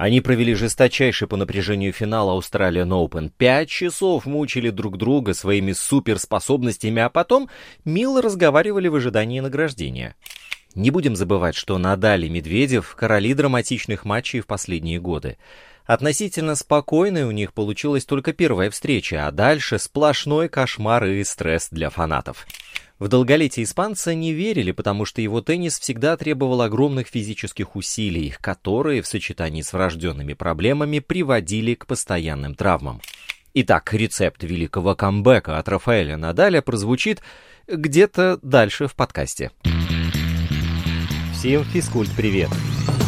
[0.00, 3.30] Они провели жесточайший по напряжению финал Australian Open.
[3.36, 7.50] Пять часов мучили друг друга своими суперспособностями, а потом
[7.84, 10.16] мило разговаривали в ожидании награждения.
[10.74, 15.36] Не будем забывать, что Надаль и Медведев– короли драматичных матчей в последние годы.
[15.84, 21.90] Относительно спокойной у них получилась только первая встреча, а дальше сплошной кошмар и стресс для
[21.90, 22.46] фанатов.
[23.00, 29.00] В долголетие испанца не верили, потому что его теннис всегда требовал огромных физических усилий, которые
[29.00, 33.00] в сочетании с врожденными проблемами приводили к постоянным травмам.
[33.54, 37.22] Итак, рецепт великого камбэка от Рафаэля Надаля прозвучит
[37.66, 39.50] где-то дальше в подкасте.
[41.32, 42.50] Всем физкульт-привет!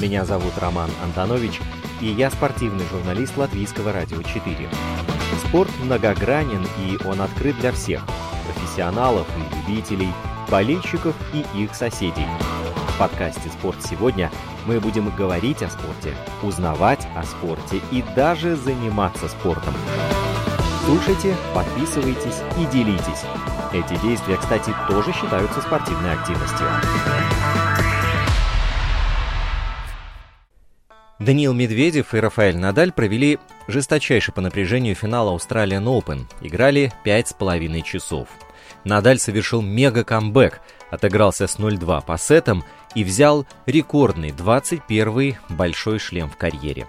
[0.00, 1.60] Меня зовут Роман Антонович,
[2.00, 4.56] и я спортивный журналист Латвийского радио 4.
[5.46, 8.06] Спорт многогранен, и он открыт для всех–
[8.72, 10.08] профессионалов и любителей,
[10.50, 12.26] болельщиков и их соседей.
[12.94, 14.30] В подкасте «Спорт сегодня»
[14.64, 19.74] мы будем говорить о спорте, узнавать о спорте и даже заниматься спортом.
[20.86, 23.24] Слушайте, подписывайтесь и делитесь.
[23.74, 26.66] Эти действия, кстати, тоже считаются спортивной активностью.
[31.18, 33.38] Даниил Медведев и Рафаэль Надаль провели
[33.68, 36.22] жесточайший по напряжению финал Australian Open.
[36.40, 38.28] Играли 5,5 часов.
[38.84, 46.36] Надаль совершил мега-камбэк, отыгрался с 0-2 по сетам и взял рекордный 21-й большой шлем в
[46.36, 46.86] карьере.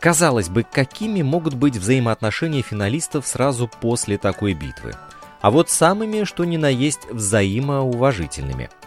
[0.00, 4.94] Казалось бы, какими могут быть взаимоотношения финалистов сразу после такой битвы?
[5.40, 8.70] А вот самыми, что ни на есть, взаимоуважительными–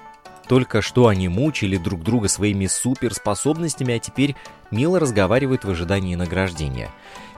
[0.47, 4.35] только что они мучили друг друга своими суперспособностями, а теперь
[4.71, 6.89] мило разговаривают в ожидании награждения.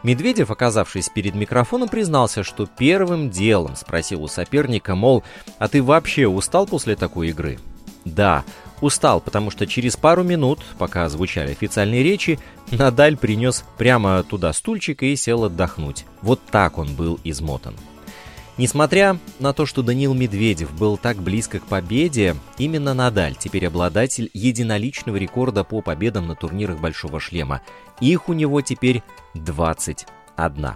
[0.04, 5.24] Медведев, оказавшись перед микрофоном, признался, что первым делом спросил у соперника, мол,
[5.58, 7.60] а ты вообще устал после такой игры?
[8.06, 8.44] Да,
[8.82, 12.40] устал, потому что через пару минут, пока звучали официальные речи,
[12.72, 16.06] Надаль принес прямо туда стульчик и сел отдохнуть.
[16.22, 17.76] Вот так он был измотан.
[18.60, 24.30] Несмотря на то, что Даниил Медведев был так близко к победе, именно Надаль теперь обладатель
[24.34, 27.62] единоличного рекорда по победам на турнирах Большого Шлема.
[28.02, 29.02] Их у него теперь
[29.34, 30.72] 21.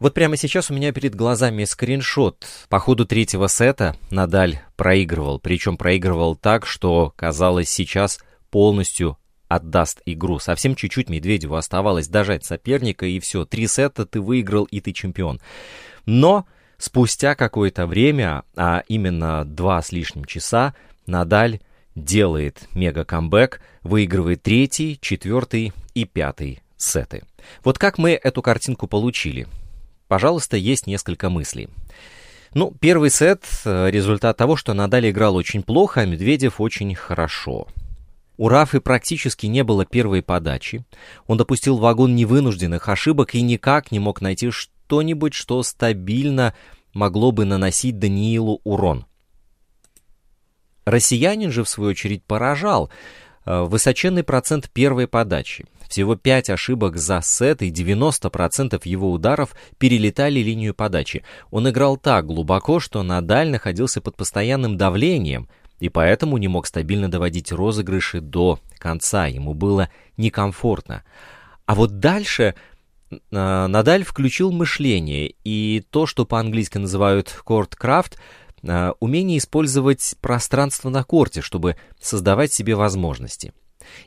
[0.00, 2.44] Вот прямо сейчас у меня перед глазами скриншот.
[2.68, 8.18] По ходу третьего сета Надаль проигрывал, причем проигрывал так, что казалось сейчас
[8.50, 10.40] полностью отдаст игру.
[10.40, 15.40] Совсем чуть-чуть Медведеву оставалось дожать соперника, и все, три сета ты выиграл, и ты чемпион.
[16.06, 16.46] Но
[16.78, 20.74] спустя какое-то время, а именно два с лишним часа,
[21.06, 21.60] Надаль
[21.94, 27.24] делает мега-камбэк, выигрывает третий, четвертый и пятый сеты.
[27.62, 29.46] Вот как мы эту картинку получили?
[30.08, 31.68] Пожалуйста, есть несколько мыслей.
[32.52, 37.66] Ну, первый сет э,— результат того, что Надаль играл очень плохо, а Медведев очень хорошо.
[38.36, 40.84] У Рафы практически не было первой подачи.
[41.26, 44.50] Он допустил вагон невынужденных ошибок и никак не мог найти
[44.84, 46.54] что-нибудь, что стабильно
[46.92, 49.06] могло бы наносить Даниилу урон.
[50.84, 52.90] Россиянин же, в свою очередь, поражал.
[53.46, 55.64] Э, высоченный процент первой подачи.
[55.88, 61.24] Всего 5 ошибок за сет и 90% его ударов перелетали линию подачи.
[61.50, 65.48] Он играл так глубоко, что Надаль находился под постоянным давлением,
[65.80, 69.26] и поэтому не мог стабильно доводить розыгрыши до конца.
[69.26, 71.04] Ему было некомфортно.
[71.66, 72.54] А вот дальше
[73.30, 78.18] Надаль включил мышление и то, что по-английски называют корткрафт,
[78.62, 83.52] э, умение использовать пространство на корте, чтобы создавать себе возможности.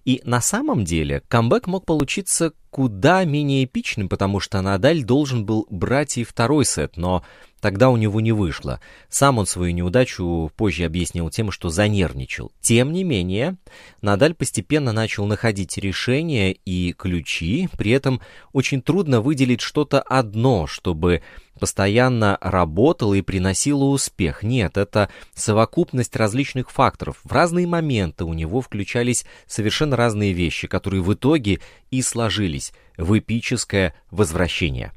[0.05, 5.67] И на самом деле камбэк мог получиться куда менее эпичным, потому что Надаль должен был
[5.69, 7.23] брать и второй сет, но
[7.67, 8.79] Тогда у него не вышло.
[9.09, 12.53] Сам он свою неудачу позже объяснил тем, что занервничал.
[12.61, 13.57] Тем не менее,
[14.01, 18.21] Надаль постепенно начал находить решения и ключи, при этом
[18.53, 21.23] очень трудно выделить что-то одно, чтобы
[21.59, 24.43] постоянно работало и приносило успех.
[24.43, 27.19] Нет, это совокупность различных факторов.
[27.25, 31.59] В разные моменты у него включались совершенно разные вещи, которые в итоге
[31.91, 34.93] и сложились в эпическое возвращение.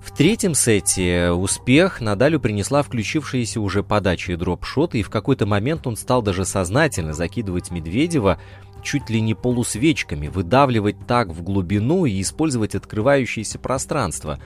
[0.00, 5.86] В третьем сете успех Надалю принесла включившаяся уже подача и дроп-шот, и в какой-то момент
[5.86, 8.40] он стал даже сознательно закидывать Медведева
[8.82, 14.38] чуть ли не полусвечками, выдавливать так в глубину и использовать открывающееся пространство.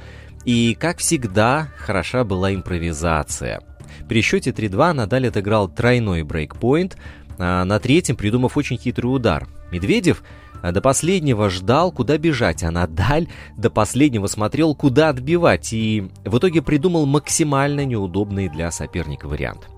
[0.44, 3.60] И, как всегда, хороша была импровизация.
[4.08, 6.96] При счете 3-2 Надаль отыграл тройной брейкпоинт,
[7.38, 9.46] а на третьем придумав очень хитрый удар.
[9.70, 10.22] Медведев
[10.70, 13.26] до последнего ждал, куда бежать, а Надаль
[13.56, 19.68] до последнего смотрел, куда отбивать, и в итоге придумал максимально неудобный для соперника вариант.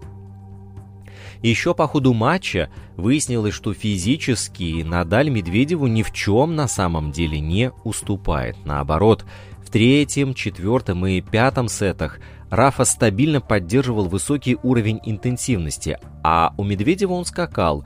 [1.43, 7.39] Еще по ходу матча выяснилось, что физически Надаль Медведеву ни в чем на самом деле
[7.39, 8.57] не уступает.
[8.65, 9.27] Наоборот,
[9.63, 17.13] в третьем, четвертом и пятом сетах Рафа стабильно поддерживал высокий уровень интенсивности, а у Медведева
[17.13, 17.85] он скакал.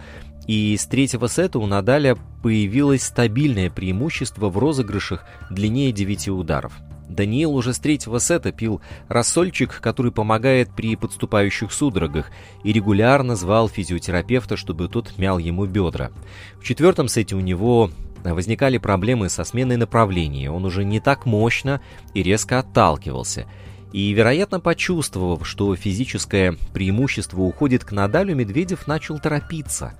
[0.49, 6.73] И с третьего сета у Надаля появилось стабильное преимущество в розыгрышах длиннее 9 ударов.
[7.07, 12.31] Даниил уже с третьего сета пил рассольчик, который помогает при подступающих судорогах,
[12.65, 16.11] и регулярно звал физиотерапевта, чтобы тот мял ему бедра.
[16.59, 17.91] В четвертом сете у него
[18.25, 21.83] возникали проблемы со сменой направления, он уже не так мощно
[22.15, 23.47] и резко отталкивался.
[23.93, 29.95] И, вероятно, почувствовав, что физическое преимущество уходит к Надалю, Медведев начал торопиться.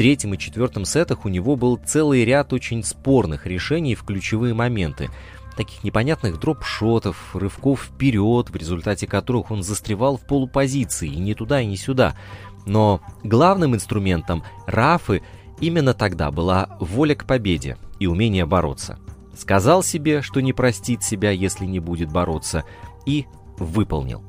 [0.00, 5.10] Третьем и четвертом сетах у него был целый ряд очень спорных решений в ключевые моменты–
[5.58, 11.60] таких непонятных дроп-шотов, рывков вперед, в результате которых он застревал в полупозиции и ни туда,
[11.60, 12.16] и ни сюда.
[12.64, 15.20] Но главным инструментом Рафы
[15.60, 18.98] именно тогда была воля к победе и умение бороться.
[19.36, 22.64] Сказал себе, что не простит себя, если не будет бороться,
[23.04, 23.26] и
[23.58, 24.22] выполнил.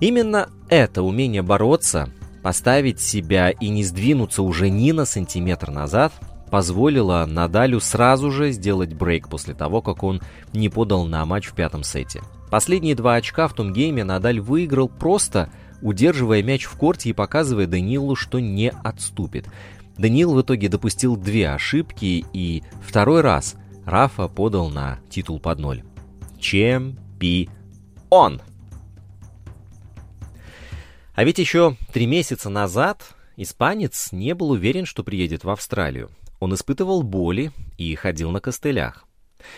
[0.00, 2.10] Именно это умение бороться,
[2.44, 6.12] поставить себя и не сдвинуться уже ни на сантиметр назад–
[6.54, 11.54] позволила Надалю сразу же сделать брейк после того, как он не подал на матч в
[11.54, 12.22] пятом сете.
[12.48, 15.50] Последние два очка в том гейме Надаль выиграл просто
[15.82, 19.48] удерживая мяч в корте и показывая Данилу, что не отступит.
[19.98, 25.82] Данил в итоге допустил две ошибки и второй раз Рафа подал на титул под ноль.
[26.38, 28.40] Чемпион!
[31.14, 36.10] А ведь еще три месяца назад испанец не был уверен, что приедет в Австралию.
[36.40, 39.06] Он испытывал боли и ходил на костылях.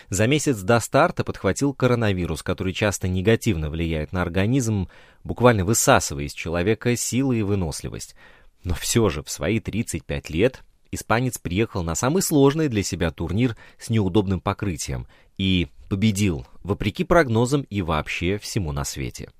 [0.09, 4.89] За месяц до старта подхватил коронавирус, который часто негативно влияет на организм,
[5.23, 8.15] буквально высасывая из человека силы и выносливость.
[8.63, 13.57] Но все же в свои 35 лет испанец приехал на самый сложный для себя турнир
[13.79, 15.07] с неудобным покрытием
[15.37, 19.31] и победил, вопреки прогнозам и вообще всему на свете.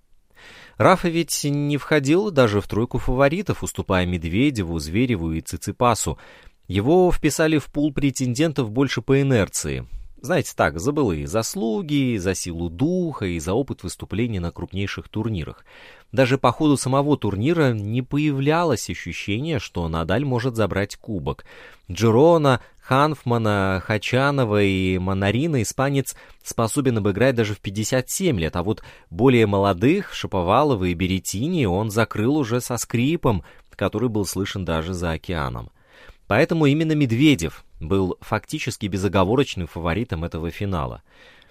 [0.78, 6.18] Рафа ведь не входил даже в тройку фаворитов, уступая Медведеву, Звереву и Циципасу,
[6.68, 9.88] его вписали в пул претендентов больше по инерции.
[10.20, 15.64] Знаете, так, за былые заслуги, за силу духа и за опыт выступлений на крупнейших турнирах.
[16.12, 21.46] Даже по ходу самого турнира не появлялось ощущение, что Надаль может забрать кубок.
[21.92, 28.82] Джерона, Ханфмана, Хачанова и Монарина испанец способен обыграть даже в 57 лет, а вот
[29.12, 33.44] более молодых, Шаповалова и Беретини, он закрыл уже со скрипом,
[33.76, 35.70] который был слышен даже за океаном.
[36.28, 41.04] Поэтому именно Медведев был фактически безоговорочным фаворитом этого финала.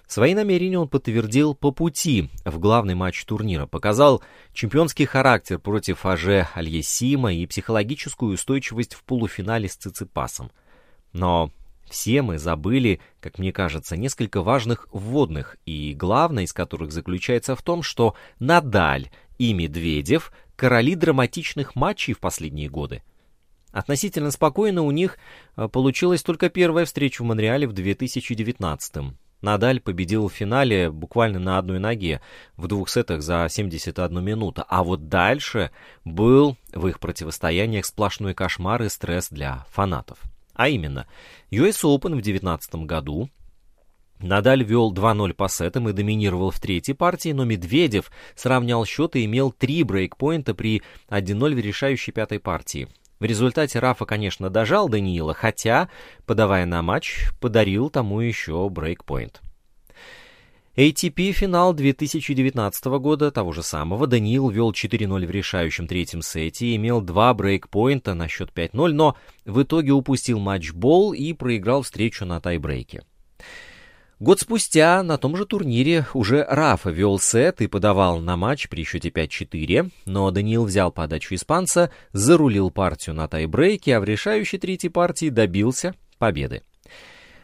[0.07, 6.47] Свои намерения он подтвердил по пути в главный матч турнира, показал чемпионский характер против Аже
[6.53, 10.51] Альесима и психологическую устойчивость в полуфинале с Циципасом.
[11.11, 11.51] Но
[11.89, 17.61] все мы забыли, как мне кажется, несколько важных вводных, и главное из которых заключается в
[17.61, 23.03] том, что Надаль и Медведев– короли драматичных матчей в последние годы.
[23.71, 25.17] Относительно спокойно у них
[25.55, 29.13] э, получилась только первая встреча в Монреале в 2019 -м.
[29.41, 32.21] Надаль победил в финале буквально на одной ноге
[32.55, 34.63] в двух сетах за 71 минуту.
[34.67, 35.71] А вот дальше
[36.03, 40.19] был в их противостояниях сплошной кошмар и стресс для фанатов.
[40.53, 41.05] А именно,
[41.51, 43.29] US Open в 2019 году
[44.19, 49.25] Надаль вел 2-0 по сетам и доминировал в третьей партии, но Медведев сравнял счет и
[49.25, 52.87] имел три брейкпоинта при 1-0 в решающей пятой партии.
[53.19, 55.89] В результате Рафа, конечно, дожал Даниила, хотя,
[56.25, 59.41] подавая на матч, подарил тому еще брейкпоинт.
[60.75, 67.01] ATP финал 2019 года, того же самого, Даниил вел 4-0 в решающем третьем сете имел
[67.01, 73.01] два брейкпоинта на счет 5-0, но в итоге упустил матчбол и проиграл встречу на тайбрейке.
[74.19, 78.83] Год спустя на том же турнире уже Рафа вел сет и подавал на матч при
[78.83, 84.89] счете 5-4, но Даниил взял подачу испанца, зарулил партию на тайбрейке, а в решающей третьей
[84.89, 86.63] партии добился победы.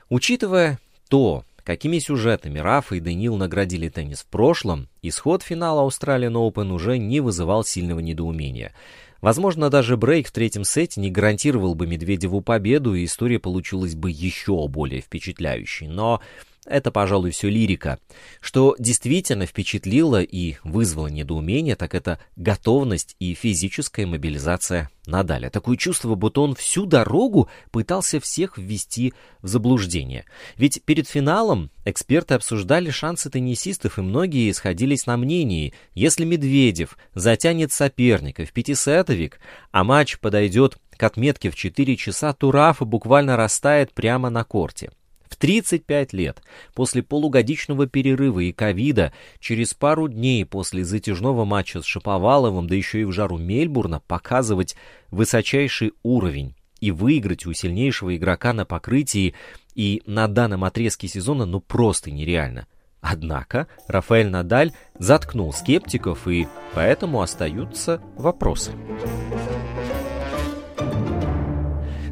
[0.10, 6.72] Учитывая то, какими сюжетами Рафа и Даниил наградили теннис в прошлом, исход финала Australian Open
[6.72, 8.74] уже не вызывал сильного недоумения.
[9.22, 14.10] Возможно, даже брейк в третьем сете не гарантировал бы Медведеву победу, и история получилась бы
[14.10, 15.88] еще более впечатляющей.
[15.88, 16.20] Но
[16.66, 18.00] это, пожалуй, все лирика.
[18.40, 25.50] Что действительно впечатлило и вызвало недоумение, так это готовность и физическая мобилизация Надаля.
[25.50, 30.26] Такое чувство, будто он всю дорогу пытался всех ввести в заблуждение.
[30.56, 37.74] Ведь перед финалом эксперты обсуждали шансы теннисистов, и многие сходились на мнении, если Медведев затянет
[37.74, 39.40] соперника в пятисетовик,
[39.72, 44.92] а матч подойдет к отметке в 4 часа, то Рафа буквально растает прямо на корте.
[45.34, 46.44] В 35 лет,
[46.76, 53.02] после полугодичного перерыва и ковида, через пару дней после затяжного матча с Шаповаловым, да еще
[53.02, 54.76] и в жару Мельбурна, показывать
[55.10, 59.34] высочайший уровень и выиграть у сильнейшего игрока на покрытии
[59.74, 62.68] и на данном отрезке сезона ну просто нереально.
[63.02, 68.72] Однако Рафаэль Надаль заткнул скептиков и поэтому остаются вопросы.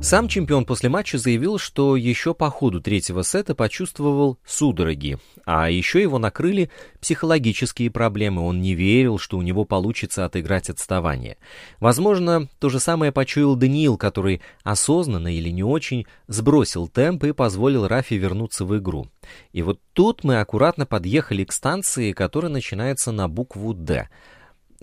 [0.03, 6.01] Сам чемпион после матча заявил, что еще по ходу третьего сета почувствовал судороги, а еще
[6.01, 8.41] его накрыли психологические проблемы.
[8.41, 11.37] Он не верил, что у него получится отыграть отставание.
[11.79, 17.87] Возможно, то же самое почуял Даниил, который осознанно или не очень сбросил темп и позволил
[17.87, 19.07] Рафи вернуться в игру.
[19.53, 24.09] И вот тут мы аккуратно подъехали к станции, которая начинается на букву «Д».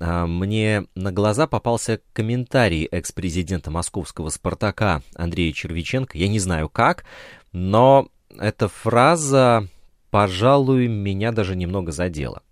[0.01, 6.17] А, мне на глаза попался комментарий экс-президента московского «Спартака» Андрея Червиченко.
[6.17, 7.05] Я не знаю как,
[7.53, 9.69] но эта фраза,
[10.11, 12.43] пожалуй, меня даже немного задела.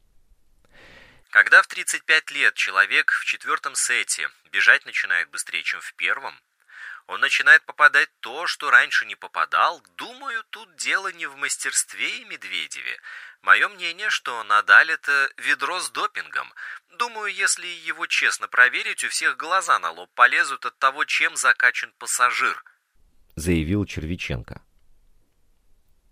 [1.30, 6.34] Когда в 35 лет человек в четвертом сете бежать начинает быстрее, чем в первом,
[7.06, 9.80] он начинает попадать то, что раньше не попадал.
[9.96, 12.98] Думаю, тут дело не в мастерстве и Медведеве.
[13.42, 16.52] Мое мнение, что Надаль это ведро с допингом.
[16.98, 21.92] Думаю, если его честно проверить, у всех глаза на лоб полезут от того, чем закачан
[21.98, 22.62] пассажир.
[23.36, 24.62] Заявил Червиченко.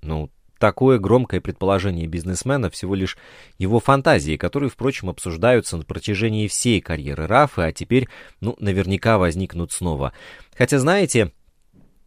[0.03, 3.19] Ну, Такое громкое предположение бизнесмена всего лишь
[3.59, 8.09] его фантазии, которые, впрочем, обсуждаются на протяжении всей карьеры Рафа, а теперь,
[8.41, 10.15] ну, наверняка возникнут снова.
[10.57, 11.33] Хотя, знаете,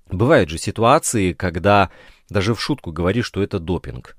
[0.10, 1.92] бывают же ситуации, когда
[2.30, 4.18] даже в шутку говоришь, что это допинг.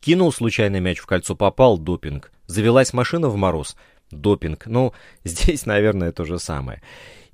[0.00, 2.30] Кинул случайно мяч в кольцо, попал допинг.
[2.46, 3.76] Завелась машина в мороз,
[4.10, 4.66] допинг.
[4.66, 4.92] Ну,
[5.24, 6.82] здесь, наверное, то же самое.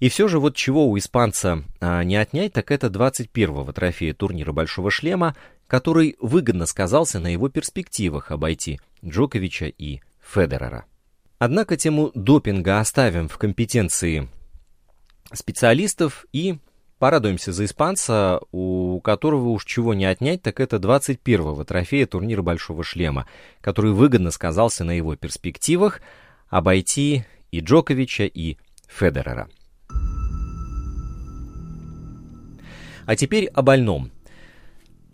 [0.00, 4.52] И все же вот чего у испанца а, не отнять, так это 21-го трофея турнира
[4.52, 10.84] «Большого шлема», который выгодно сказался на его перспективах обойти Джоковича и Федерера.
[11.38, 14.28] Однако тему допинга оставим в компетенции
[15.32, 16.58] специалистов и
[16.98, 22.84] порадуемся за испанца, у которого уж чего не отнять, так это 21-го трофея турнира Большого
[22.84, 23.26] Шлема,
[23.60, 26.00] который выгодно сказался на его перспективах
[26.48, 28.56] обойти и Джоковича, и
[28.88, 29.48] Федерера.
[33.06, 34.10] А теперь о больном.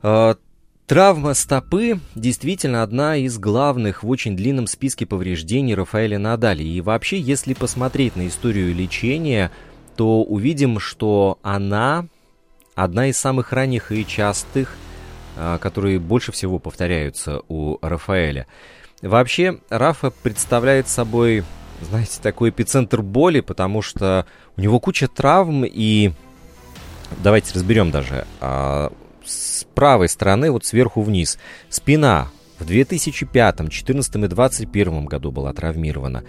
[0.03, 0.37] А,
[0.87, 6.63] травма стопы действительно одна из главных в очень длинном списке повреждений Рафаэля Надали.
[6.63, 9.51] И вообще, если посмотреть на историю лечения,
[9.97, 12.07] то увидим, что она
[12.75, 14.77] одна из самых ранних и частых,
[15.37, 18.47] а, которые больше всего повторяются у Рафаэля.
[19.03, 21.45] Вообще, Рафа представляет собой,
[21.83, 26.13] знаете, такой эпицентр боли, потому что у него куча травм и...
[27.23, 28.27] Давайте разберем даже.
[28.41, 28.93] А,
[29.25, 31.39] с правой стороны, вот сверху вниз.
[31.69, 32.31] Спина
[32.61, 36.25] в 2005, 2014 и 2021 году была травмирована.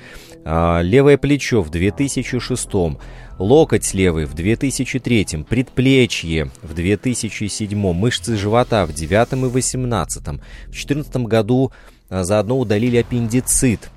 [0.45, 2.69] А, левое плечо в 2006,
[3.37, 10.23] локоть левый в 2003, предплечье в 2007, мышцы живота в 2009 и 2018.
[10.23, 10.31] В
[10.71, 11.71] 2014 году
[12.09, 13.89] а, заодно удалили аппендицит.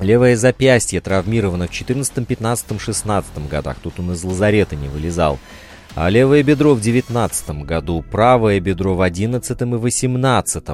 [0.00, 3.76] Левое запястье травмировано в 2014, 15, 16 годах.
[3.82, 5.38] Тут он из лазарета не вылезал
[5.94, 10.64] а левое бедро в 19 году, правое бедро в 11 и 18.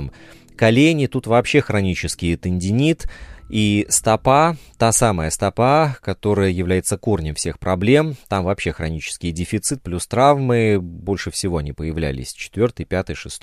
[0.61, 3.09] Колени тут вообще хронический тендинит,
[3.49, 10.07] и стопа, та самая стопа, которая является корнем всех проблем, там вообще хронический дефицит плюс
[10.07, 13.43] травмы больше всего они появлялись 4, 5, 6,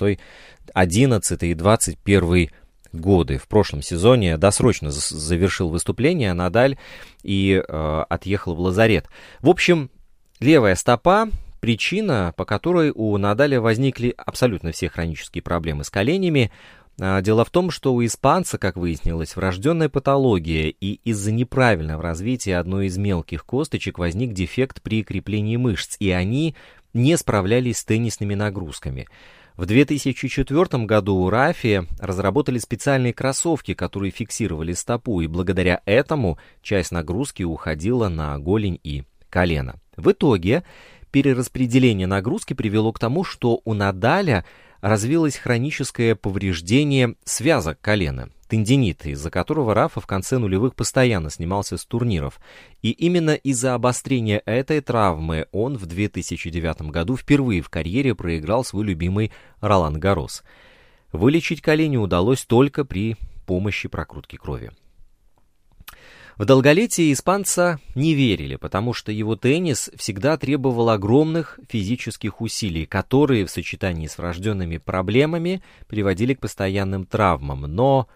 [0.72, 2.50] 11 и 21
[2.94, 3.40] годы.
[3.40, 6.78] В прошлом сезоне досрочно завершил выступление Надаль
[7.24, 9.08] и э, отъехал в лазарет.
[9.40, 9.90] В общем,
[10.40, 11.30] левая стопа
[11.62, 16.52] причина, по которой у Надаля возникли абсолютно все хронические проблемы с коленями.
[17.00, 22.58] А, дело в том, что у испанца, как выяснилось, врожденная патология, и из-за неправильного развития
[22.58, 26.56] одной из мелких косточек возник дефект при креплении мышц, и они
[26.94, 29.08] не справлялись с теннисными нагрузками.
[29.58, 36.92] В 2004 году у Рафи разработали специальные кроссовки, которые фиксировали стопу, и благодаря этому часть
[36.92, 39.75] нагрузки уходила на голень и колено.
[39.96, 40.63] В итоге
[41.12, 44.46] перераспределение нагрузки привело к тому, что у Надаля
[44.82, 51.86] развилось хроническое повреждение связок колена, тендинит, из-за которого Рафа в конце нулевых постоянно снимался с
[51.86, 52.40] турниров.
[52.82, 58.86] И именно из-за обострения этой травмы он в 2009 году впервые в карьере проиграл свой
[58.86, 59.32] любимый
[59.62, 60.44] Ролан Гарос.
[61.12, 64.72] Вылечить колени удалось только при помощи прокрутки крови.
[66.38, 73.46] В долголетие испанца не верили, потому что его теннис всегда требовал огромных физических усилий, которые
[73.46, 77.62] в сочетании с врожденными проблемами приводили к постоянным травмам.
[77.62, 78.08] Но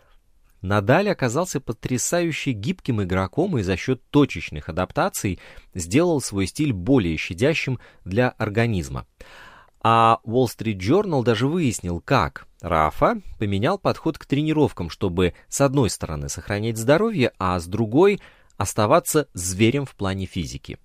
[0.62, 5.40] Надаль оказался потрясающе гибким игроком и за счет точечных адаптаций
[5.74, 9.08] сделал свой стиль более щадящим для организма.
[9.82, 15.90] А Wall Street Journal даже выяснил, как Рафа поменял подход к тренировкам, чтобы с одной
[15.90, 18.22] стороны сохранять здоровье, а с другой
[18.58, 20.78] оставаться зверем в плане физики.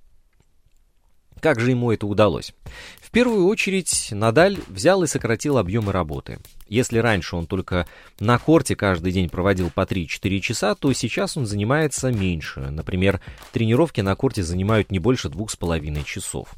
[1.41, 2.55] Как же ему это удалось?
[2.99, 6.39] В первую очередь, Надаль взял и сократил объемы работы.
[6.67, 7.87] Если раньше он только
[8.19, 12.61] на корте каждый день проводил по 3-4 часа, то сейчас он занимается меньше.
[12.71, 13.21] Например,
[13.53, 16.55] тренировки на корте занимают не больше 2,5 часов.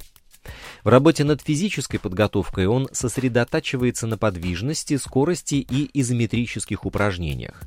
[0.84, 7.62] В работе над физической подготовкой он сосредотачивается на подвижности, скорости и изометрических упражнениях.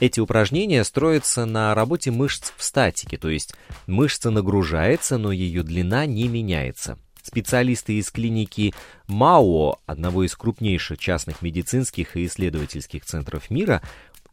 [0.00, 3.54] Эти упражнения строятся на работе мышц в статике, то есть
[3.86, 6.98] мышца нагружается, но ее длина не меняется.
[7.22, 8.74] Специалисты из клиники
[9.06, 13.80] МАО, одного из крупнейших частных медицинских и исследовательских центров мира,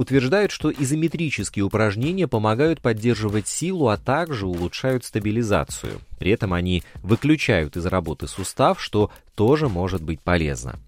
[0.01, 6.01] утверждают, что изометрические упражнения помогают поддерживать силу, а также улучшают стабилизацию.
[6.17, 10.79] При этом они выключают из работы сустав, что тоже может быть полезно.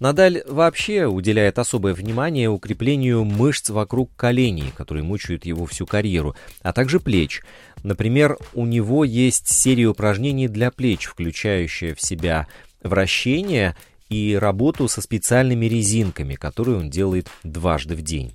[0.00, 6.72] Надаль вообще уделяет особое внимание укреплению мышц вокруг коленей, которые мучают его всю карьеру, а
[6.72, 7.42] также плеч.
[7.82, 12.48] Например, у него есть серия упражнений для плеч, включающая в себя
[12.82, 13.76] вращение
[14.14, 18.34] и работу со специальными резинками, которые он делает дважды в день.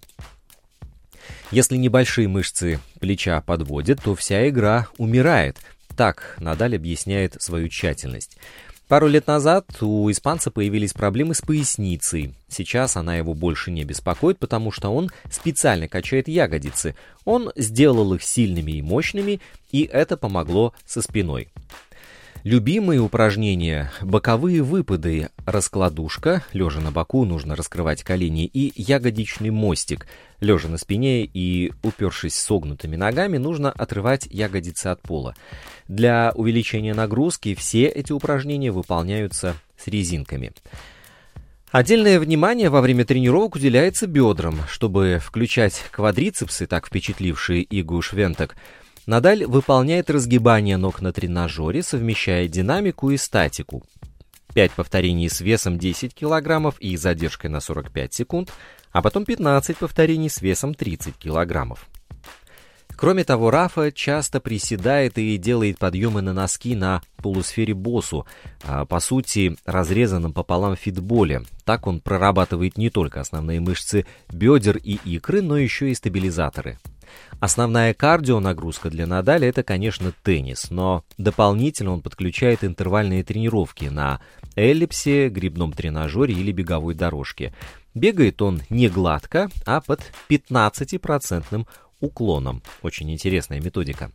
[1.52, 5.58] Если небольшие мышцы плеча подводят, то вся игра умирает.
[5.96, 8.38] Так Надаль объясняет свою тщательность.
[8.90, 12.34] Пару лет назад у испанца появились проблемы с поясницей.
[12.48, 16.96] Сейчас она его больше не беспокоит, потому что он специально качает ягодицы.
[17.24, 21.50] Он сделал их сильными и мощными, и это помогло со спиной.
[22.44, 30.08] Любимые упражнения– боковые выпады, раскладушка, лежа на боку нужно раскрывать колени, и ягодичный мостик.
[30.39, 35.36] Лежа на спине и упершись согнутыми ногами, нужно отрывать ягодицы от пола.
[35.89, 40.54] Для увеличения нагрузки все эти упражнения выполняются с резинками.
[41.72, 48.56] Отдельное внимание во время тренировок уделяется бедрам, чтобы включать квадрицепсы, так впечатлившие Игу Швенток–
[49.10, 53.84] Надаль выполняет разгибание ног на тренажере, совмещая динамику и статику.
[54.54, 58.54] 5 повторений с весом 10 кг и задержкой на 45 секунд,
[58.91, 61.76] а потом 15 повторений с весом 30 кг.
[62.95, 68.28] Кроме того, Рафа часто приседает и делает подъемы на носки на полусфере боссу,
[68.63, 71.45] а, по сути разрезанном пополам фитболе.
[71.65, 76.78] Так он прорабатывает не только основные мышцы бедер и икры, но еще и стабилизаторы.
[77.39, 84.19] Основная кардионагрузка для Надаля это, конечно, теннис, но дополнительно он подключает интервальные тренировки на
[84.56, 87.54] эллипсе, грибном тренажере или беговой дорожке.
[87.93, 91.65] Бегает он не гладко, а под 15%
[92.00, 92.62] уклоном.
[92.82, 94.12] Очень интересная методика.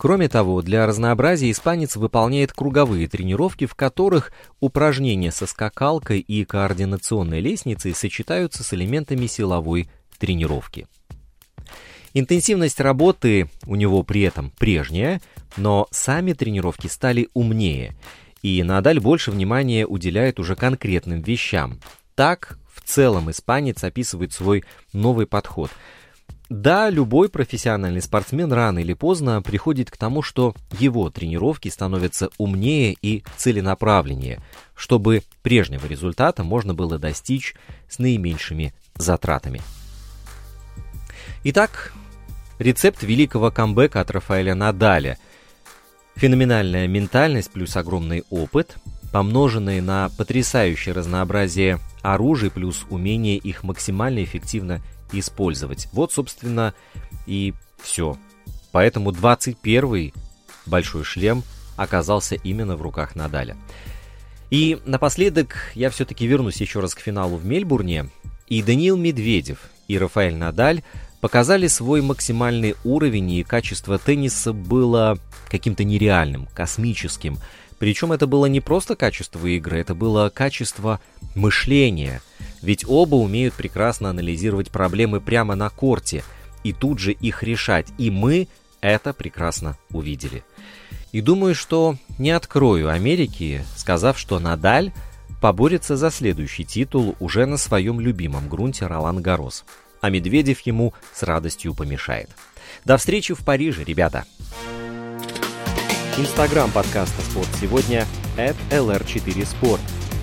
[0.00, 7.40] Кроме того, для разнообразия испанец выполняет круговые тренировки, в которых упражнения со скакалкой и координационной
[7.40, 10.86] лестницей сочетаются с элементами силовой тренировки.
[12.12, 15.20] Интенсивность работы у него при этом прежняя,
[15.56, 17.94] но сами тренировки стали умнее,
[18.42, 21.78] и Надаль больше внимания уделяет уже конкретным вещам.
[22.14, 25.70] Так, в целом, испанец описывает свой новый подход.
[26.48, 32.96] Да, любой профессиональный спортсмен рано или поздно приходит к тому, что его тренировки становятся умнее
[33.00, 34.40] и целенаправленнее,
[34.74, 37.54] чтобы прежнего результата можно было достичь
[37.88, 39.60] с наименьшими затратами.
[41.44, 41.92] Итак,
[42.58, 45.18] рецепт великого камбэка от Рафаэля Надаля.
[46.16, 48.76] Феноменальная ментальность плюс огромный опыт,
[49.12, 54.80] помноженные на потрясающее разнообразие оружий плюс умение их максимально эффективно
[55.12, 55.88] использовать.
[55.92, 56.74] Вот, собственно,
[57.26, 58.16] и все.
[58.72, 60.14] Поэтому 21-й
[60.66, 61.42] большой шлем
[61.76, 63.56] оказался именно в руках Надаля.
[64.50, 68.10] И напоследок я все-таки вернусь еще раз к финалу в Мельбурне.
[68.48, 70.82] И Даниил Медведев, и Рафаэль Надаль
[71.20, 77.38] показали свой максимальный уровень, и качество тенниса было каким-то нереальным, космическим.
[77.78, 81.00] Причем это было не просто качество игры, это было качество
[81.34, 82.20] мышления.
[82.62, 86.22] Ведь оба умеют прекрасно анализировать проблемы прямо на корте
[86.62, 87.86] и тут же их решать.
[87.96, 88.48] И мы
[88.80, 90.44] это прекрасно увидели.
[91.12, 94.92] И думаю, что не открою Америки, сказав, что Надаль
[95.40, 99.64] поборется за следующий титул уже на своем любимом грунте Ролан Гарос.
[100.00, 102.30] А Медведев ему с радостью помешает.
[102.84, 104.24] До встречи в Париже, ребята!
[106.16, 109.80] Инстаграм подкаста «Спорт сегодня» at lr4sport.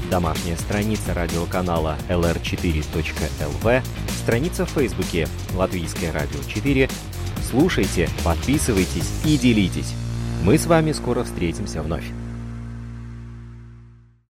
[0.09, 3.83] Домашняя страница радиоканала lr4.lv,
[4.21, 6.91] страница в Фейсбуке «Латвийское радио 4».
[7.49, 9.93] Слушайте, подписывайтесь и делитесь.
[10.43, 12.05] Мы с вами скоро встретимся вновь.